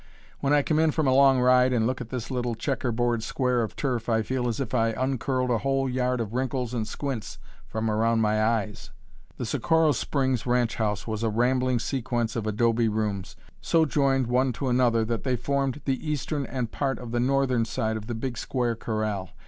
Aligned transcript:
When 0.39 0.51
I 0.51 0.63
come 0.63 0.79
in 0.79 0.89
from 0.89 1.05
a 1.05 1.13
long 1.13 1.39
ride 1.39 1.71
and 1.71 1.85
look 1.85 2.01
at 2.01 2.09
this 2.09 2.31
little 2.31 2.55
checker 2.55 2.91
board 2.91 3.21
square 3.21 3.61
of 3.61 3.75
turf 3.75 4.09
I 4.09 4.23
feel 4.23 4.47
as 4.47 4.59
if 4.59 4.73
I 4.73 4.87
uncurled 4.93 5.51
a 5.51 5.59
whole 5.59 5.87
yard 5.87 6.19
of 6.19 6.33
wrinkles 6.33 6.73
and 6.73 6.87
squints 6.87 7.37
from 7.67 7.87
around 7.87 8.19
my 8.19 8.43
eyes." 8.43 8.89
The 9.37 9.45
Socorro 9.45 9.91
Springs 9.91 10.47
ranch 10.47 10.77
house 10.77 11.05
was 11.05 11.21
a 11.21 11.29
rambling 11.29 11.77
sequence 11.77 12.35
of 12.35 12.47
adobe 12.47 12.89
rooms, 12.89 13.35
so 13.61 13.85
joined 13.85 14.25
one 14.25 14.53
to 14.53 14.69
another 14.69 15.05
that 15.05 15.23
they 15.23 15.35
formed 15.35 15.81
the 15.85 16.09
eastern 16.09 16.47
and 16.47 16.71
part 16.71 16.97
of 16.97 17.11
the 17.11 17.19
northern 17.19 17.63
side 17.65 17.95
of 17.95 18.07
the 18.07 18.15
big 18.15 18.39
square 18.39 18.75
corral. 18.75 19.29